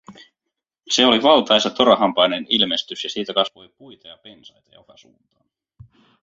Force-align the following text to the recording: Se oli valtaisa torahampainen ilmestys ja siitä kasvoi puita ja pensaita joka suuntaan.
Se 0.91 1.05
oli 1.05 1.23
valtaisa 1.23 1.69
torahampainen 1.69 2.45
ilmestys 2.49 3.03
ja 3.03 3.09
siitä 3.09 3.33
kasvoi 3.33 3.69
puita 3.77 4.07
ja 4.07 4.17
pensaita 4.23 4.71
joka 4.73 4.97
suuntaan. 4.97 5.45